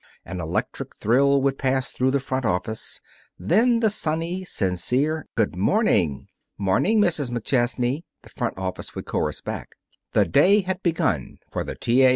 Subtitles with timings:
[0.25, 3.01] An electric thrill would pass through the front office.
[3.37, 6.27] Then the sunny, sincere, "Good morning!"
[6.57, 7.29] "'Morning, Mrs.
[7.29, 9.75] McChesney!" the front office would chorus back.
[10.13, 12.01] The day had begun for the T.
[12.01, 12.09] A.